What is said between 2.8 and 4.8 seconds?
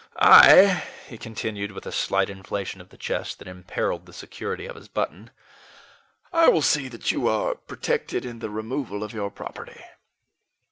of the chest that imperiled the security of